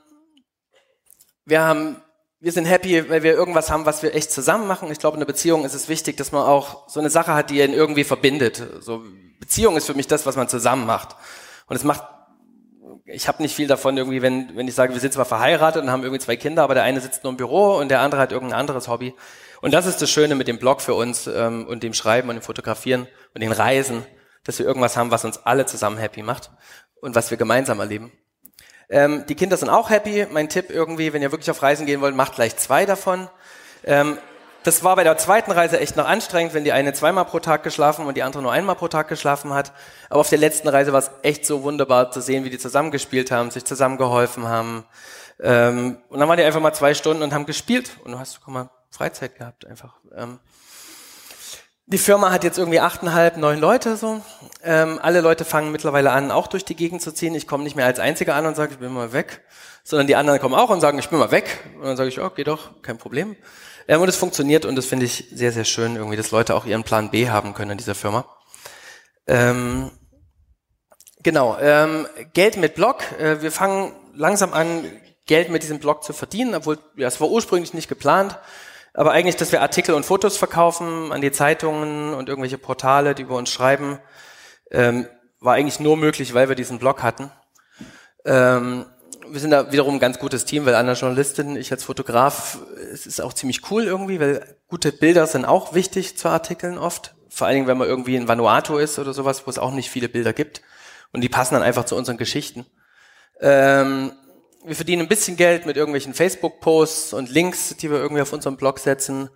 [1.44, 1.96] wir haben,
[2.40, 4.90] wir sind happy, weil wir irgendwas haben, was wir echt zusammen machen.
[4.90, 7.50] Ich glaube, in einer Beziehung ist es wichtig, dass man auch so eine Sache hat,
[7.50, 8.62] die ihn irgendwie verbindet.
[8.80, 9.02] So
[9.38, 11.16] Beziehung ist für mich das, was man zusammen macht.
[11.66, 12.02] Und es macht
[13.12, 15.90] ich habe nicht viel davon irgendwie, wenn, wenn ich sage, wir sind zwar verheiratet und
[15.90, 18.32] haben irgendwie zwei Kinder, aber der eine sitzt nur im Büro und der andere hat
[18.32, 19.14] irgendein anderes Hobby.
[19.60, 22.36] Und das ist das Schöne mit dem Blog für uns ähm, und dem Schreiben und
[22.36, 24.04] dem Fotografieren und den Reisen,
[24.44, 26.50] dass wir irgendwas haben, was uns alle zusammen happy macht
[27.00, 28.12] und was wir gemeinsam erleben.
[28.90, 30.26] Ähm, die Kinder sind auch happy.
[30.30, 33.28] Mein Tipp irgendwie, wenn ihr wirklich auf Reisen gehen wollt, macht gleich zwei davon.
[33.84, 34.18] Ähm,
[34.62, 37.62] das war bei der zweiten Reise echt noch anstrengend, wenn die eine zweimal pro Tag
[37.62, 39.72] geschlafen und die andere nur einmal pro Tag geschlafen hat.
[40.10, 43.30] Aber auf der letzten Reise war es echt so wunderbar zu sehen, wie die zusammengespielt
[43.30, 44.84] haben, sich zusammengeholfen haben.
[45.40, 47.92] Ähm, und dann waren die einfach mal zwei Stunden und haben gespielt.
[48.04, 49.94] Und du hast, guck mal, Freizeit gehabt einfach.
[50.14, 50.38] Ähm,
[51.92, 54.20] die Firma hat jetzt irgendwie achteinhalb, neun Leute so.
[54.62, 57.34] Ähm, alle Leute fangen mittlerweile an, auch durch die Gegend zu ziehen.
[57.34, 59.42] Ich komme nicht mehr als Einziger an und sage, ich bin mal weg,
[59.82, 61.64] sondern die anderen kommen auch und sagen, ich bin mal weg.
[61.76, 63.36] Und dann sage ich, oh, geh doch, kein Problem.
[63.88, 66.64] Ähm, und es funktioniert und das finde ich sehr, sehr schön, irgendwie, dass Leute auch
[66.64, 68.24] ihren Plan B haben können in dieser Firma.
[69.26, 69.90] Ähm,
[71.24, 73.02] genau, ähm, Geld mit Blog.
[73.18, 74.84] Äh, wir fangen langsam an,
[75.26, 78.38] Geld mit diesem Blog zu verdienen, obwohl ja, es war ursprünglich nicht geplant.
[78.94, 83.22] Aber eigentlich, dass wir Artikel und Fotos verkaufen an die Zeitungen und irgendwelche Portale, die
[83.22, 83.98] über uns schreiben,
[84.70, 85.06] ähm,
[85.40, 87.30] war eigentlich nur möglich, weil wir diesen Blog hatten.
[88.24, 88.86] Ähm,
[89.28, 92.58] wir sind da wiederum ein ganz gutes Team, weil Anna Journalistin, ich als Fotograf,
[92.92, 97.14] es ist auch ziemlich cool irgendwie, weil gute Bilder sind auch wichtig zu Artikeln oft.
[97.28, 99.88] Vor allen Dingen, wenn man irgendwie in Vanuatu ist oder sowas, wo es auch nicht
[99.88, 100.62] viele Bilder gibt.
[101.12, 102.66] Und die passen dann einfach zu unseren Geschichten.
[103.40, 104.12] Ähm,
[104.64, 108.56] wir verdienen ein bisschen Geld mit irgendwelchen Facebook-Posts und Links, die wir irgendwie auf unserem
[108.56, 109.30] Blog setzen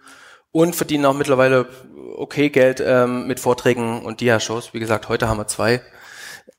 [0.52, 1.68] und verdienen auch mittlerweile
[2.16, 4.74] okay Geld ähm, mit Vorträgen und Dia-Shows.
[4.74, 5.80] Wie gesagt, heute haben wir zwei.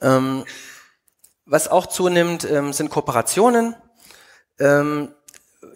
[0.01, 0.45] Ähm,
[1.45, 3.75] was auch zunimmt, ähm, sind Kooperationen.
[4.59, 5.13] Ähm,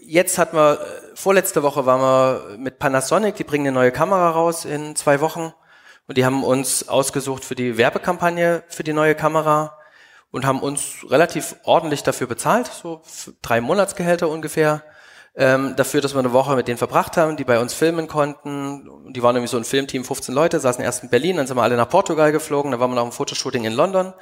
[0.01, 0.79] jetzt hatten wir,
[1.13, 5.53] vorletzte Woche waren wir mit Panasonic, die bringen eine neue Kamera raus in zwei Wochen
[6.07, 9.78] und die haben uns ausgesucht für die Werbekampagne für die neue Kamera
[10.31, 13.01] und haben uns relativ ordentlich dafür bezahlt, so
[13.41, 14.83] drei Monatsgehälter ungefähr,
[15.35, 19.13] ähm, dafür, dass wir eine Woche mit denen verbracht haben, die bei uns filmen konnten.
[19.13, 21.63] Die waren irgendwie so ein Filmteam, 15 Leute, saßen erst in Berlin, dann sind wir
[21.63, 24.13] alle nach Portugal geflogen, dann waren wir noch im Fotoshooting in London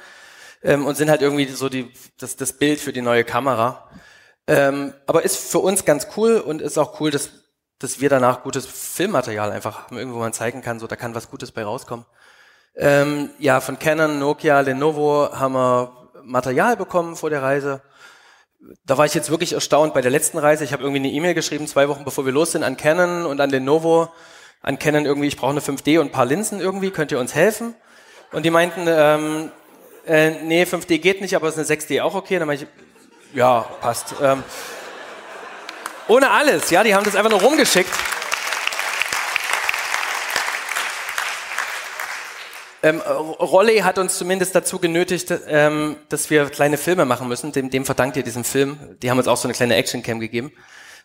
[0.62, 3.88] ähm, und sind halt irgendwie so die, das, das Bild für die neue Kamera.
[4.46, 7.30] Ähm, aber ist für uns ganz cool und ist auch cool, dass,
[7.78, 11.30] dass wir danach gutes Filmmaterial einfach haben, irgendwo man zeigen kann, so da kann was
[11.30, 12.06] Gutes bei rauskommen.
[12.76, 15.97] Ähm, ja, von Canon, Nokia, Lenovo haben wir
[16.28, 17.80] Material bekommen vor der Reise.
[18.84, 20.64] Da war ich jetzt wirklich erstaunt bei der letzten Reise.
[20.64, 23.40] Ich habe irgendwie eine E-Mail geschrieben, zwei Wochen bevor wir los sind, an Canon und
[23.40, 24.08] an Lenovo.
[24.60, 27.34] An Canon irgendwie, ich brauche eine 5D und ein paar Linsen irgendwie, könnt ihr uns
[27.34, 27.74] helfen?
[28.32, 29.52] Und die meinten, ähm,
[30.04, 32.38] äh, nee, 5D geht nicht, aber ist eine 6D auch okay?
[32.38, 34.14] Dann meinte ich, ja, passt.
[34.20, 34.42] Ähm,
[36.08, 37.90] ohne alles, ja, die haben das einfach nur rumgeschickt.
[42.82, 47.52] Ähm, Rolle hat uns zumindest dazu genötigt, ähm, dass wir kleine Filme machen müssen.
[47.52, 48.96] Dem, dem verdankt ihr diesen Film.
[49.02, 50.52] Die haben uns auch so eine kleine Actioncam gegeben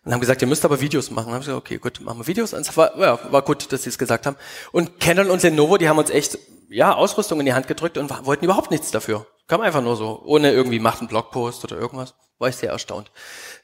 [0.05, 1.27] und haben gesagt, ihr müsst aber Videos machen.
[1.27, 2.53] Dann haben gesagt, okay, gut, machen wir Videos.
[2.53, 4.35] Und es war, ja, war gut, dass sie es gesagt haben.
[4.71, 6.37] Und Canon und Lenovo, die haben uns echt
[6.69, 9.25] ja Ausrüstung in die Hand gedrückt und wollten überhaupt nichts dafür.
[9.47, 12.15] Kam einfach nur so, ohne irgendwie macht einen Blogpost oder irgendwas.
[12.39, 13.11] War ich sehr erstaunt.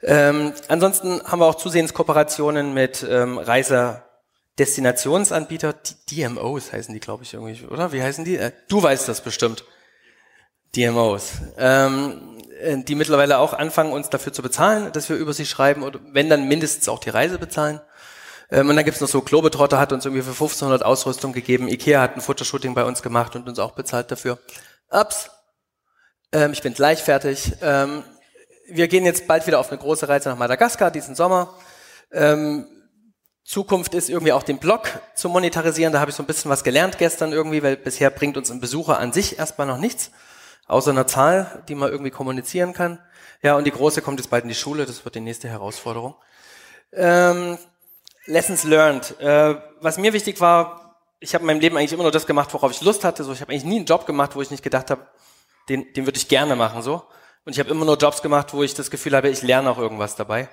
[0.04, 4.09] Ähm, ansonsten haben wir auch zusehends Kooperationen mit ähm, Reiser
[4.60, 5.74] Destinationsanbieter,
[6.12, 7.92] DMOs heißen die, glaube ich, irgendwie, oder?
[7.94, 8.38] Wie heißen die?
[8.38, 9.64] Äh, du weißt das bestimmt.
[10.76, 11.32] DMOs.
[11.58, 15.84] Ähm, äh, die mittlerweile auch anfangen, uns dafür zu bezahlen, dass wir über sie schreiben,
[15.84, 17.82] oder wenn dann mindestens auch die Reise bezahlen.
[18.52, 22.02] Ähm, und dann gibt's noch so, Globetrotter hat uns irgendwie für 1500 Ausrüstung gegeben, Ikea
[22.02, 24.40] hat ein Fotoshooting bei uns gemacht und uns auch bezahlt dafür.
[24.92, 25.30] Ups,
[26.34, 27.54] ähm, ich bin gleich fertig.
[27.62, 28.04] Ähm,
[28.68, 31.56] wir gehen jetzt bald wieder auf eine große Reise nach Madagaskar diesen Sommer.
[32.12, 32.68] Ähm,
[33.50, 35.92] Zukunft ist irgendwie auch den Blog zu monetarisieren.
[35.92, 38.60] Da habe ich so ein bisschen was gelernt gestern irgendwie, weil bisher bringt uns ein
[38.60, 40.12] Besucher an sich erstmal noch nichts,
[40.68, 43.00] außer einer Zahl, die man irgendwie kommunizieren kann.
[43.42, 46.14] Ja, und die große kommt jetzt bald in die Schule, das wird die nächste Herausforderung.
[46.94, 47.58] Ähm,
[48.28, 49.20] Lessons learned.
[49.20, 52.54] Äh, was mir wichtig war, ich habe in meinem Leben eigentlich immer nur das gemacht,
[52.54, 53.24] worauf ich Lust hatte.
[53.24, 55.08] So, ich habe eigentlich nie einen Job gemacht, wo ich nicht gedacht habe,
[55.70, 56.84] den, den würde ich gerne machen.
[56.84, 57.02] So.
[57.46, 59.80] Und ich habe immer nur Jobs gemacht, wo ich das Gefühl habe, ich lerne auch
[59.80, 60.50] irgendwas dabei.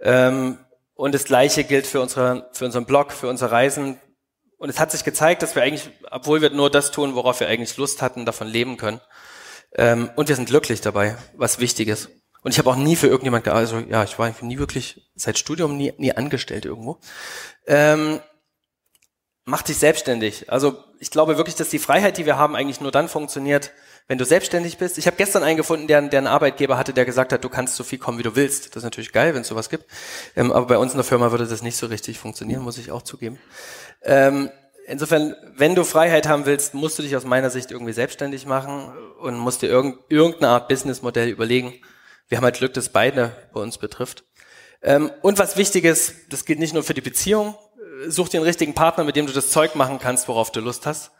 [0.00, 0.56] Ähm,
[0.94, 4.00] und das Gleiche gilt für, unsere, für unseren Blog, für unsere Reisen.
[4.58, 7.48] Und es hat sich gezeigt, dass wir eigentlich, obwohl wir nur das tun, worauf wir
[7.48, 9.00] eigentlich Lust hatten, davon leben können.
[9.74, 12.10] Ähm, und wir sind glücklich dabei, was wichtig ist.
[12.42, 13.74] Und ich habe auch nie für irgendjemand gearbeitet.
[13.74, 16.98] Also ja, ich war nie wirklich seit Studium nie, nie angestellt irgendwo.
[17.66, 18.20] Ähm,
[19.44, 20.50] mach dich selbstständig.
[20.50, 23.72] Also ich glaube wirklich, dass die Freiheit, die wir haben, eigentlich nur dann funktioniert,
[24.08, 24.98] wenn du selbstständig bist.
[24.98, 27.76] Ich habe gestern einen gefunden, der, der einen Arbeitgeber hatte, der gesagt hat, du kannst
[27.76, 28.70] so viel kommen, wie du willst.
[28.70, 29.86] Das ist natürlich geil, wenn es sowas gibt.
[30.36, 32.90] Ähm, aber bei uns in der Firma würde das nicht so richtig funktionieren, muss ich
[32.90, 33.38] auch zugeben.
[34.02, 34.50] Ähm,
[34.86, 38.92] insofern, wenn du Freiheit haben willst, musst du dich aus meiner Sicht irgendwie selbstständig machen
[39.20, 41.74] und musst dir irgend, irgendeine Art Businessmodell überlegen.
[42.28, 44.24] Wir haben halt Glück, dass beide bei uns betrifft.
[44.82, 47.54] Ähm, und was wichtig ist, das gilt nicht nur für die Beziehung,
[48.08, 50.86] such dir einen richtigen Partner, mit dem du das Zeug machen kannst, worauf du Lust
[50.86, 51.12] hast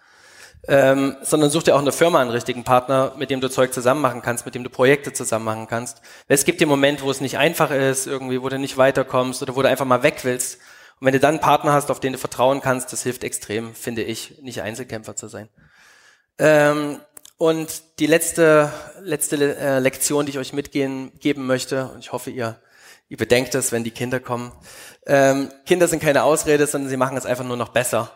[0.68, 4.00] ähm, sondern such dir auch eine Firma einen richtigen Partner, mit dem du Zeug zusammen
[4.00, 6.00] machen kannst, mit dem du Projekte zusammen machen kannst.
[6.28, 9.56] Es gibt den Moment, wo es nicht einfach ist, irgendwie, wo du nicht weiterkommst oder
[9.56, 10.58] wo du einfach mal weg willst.
[11.00, 13.74] Und wenn du dann einen Partner hast, auf den du vertrauen kannst, das hilft extrem,
[13.74, 15.48] finde ich, nicht Einzelkämpfer zu sein.
[16.38, 17.00] Ähm,
[17.38, 22.30] und die letzte, letzte äh, Lektion, die ich euch mitgeben geben möchte, und ich hoffe,
[22.30, 22.60] ihr,
[23.08, 24.52] ihr bedenkt es, wenn die Kinder kommen.
[25.06, 28.12] Ähm, Kinder sind keine Ausrede, sondern sie machen es einfach nur noch besser.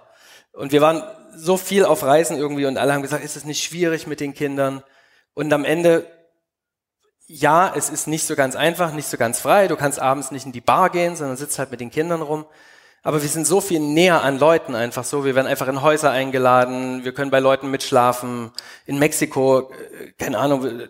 [0.53, 1.03] Und wir waren
[1.37, 4.35] so viel auf Reisen irgendwie und alle haben gesagt, ist es nicht schwierig mit den
[4.35, 4.83] Kindern?
[5.35, 6.07] Und am Ende,
[7.27, 9.69] ja, es ist nicht so ganz einfach, nicht so ganz frei.
[9.69, 12.47] Du kannst abends nicht in die Bar gehen, sondern sitzt halt mit den Kindern rum.
[13.03, 15.25] Aber wir sind so viel näher an Leuten einfach so.
[15.25, 17.05] Wir werden einfach in Häuser eingeladen.
[17.05, 18.51] Wir können bei Leuten mitschlafen.
[18.85, 20.89] In Mexiko, äh, keine Ahnung,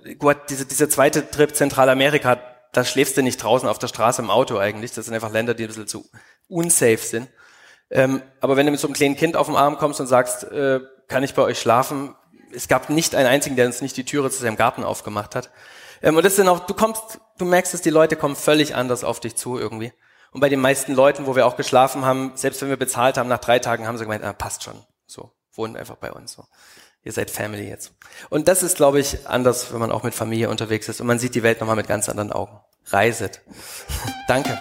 [0.49, 2.39] diese, dieser zweite Trip Zentralamerika,
[2.73, 4.93] da schläfst du nicht draußen auf der Straße im Auto eigentlich.
[4.93, 6.09] Das sind einfach Länder, die ein bisschen zu
[6.49, 7.29] unsafe sind.
[7.91, 10.45] Ähm, aber wenn du mit so einem kleinen Kind auf dem Arm kommst und sagst,
[10.45, 12.15] äh, kann ich bei euch schlafen?
[12.53, 15.51] Es gab nicht einen einzigen, der uns nicht die Türe zu seinem Garten aufgemacht hat.
[16.03, 19.05] Ähm, und das sind auch, du kommst, du merkst dass die Leute kommen völlig anders
[19.05, 19.93] auf dich zu irgendwie.
[20.33, 23.29] Und bei den meisten Leuten, wo wir auch geschlafen haben, selbst wenn wir bezahlt haben,
[23.29, 24.75] nach drei Tagen haben sie gemeint, ah, passt schon.
[25.07, 26.33] So, wohnen einfach bei uns.
[26.33, 26.45] So.
[27.05, 27.93] Ihr seid Family jetzt.
[28.31, 31.19] Und das ist, glaube ich, anders, wenn man auch mit Familie unterwegs ist und man
[31.19, 32.61] sieht die Welt nochmal mit ganz anderen Augen.
[32.87, 33.43] Reiset.
[34.29, 34.61] Danke.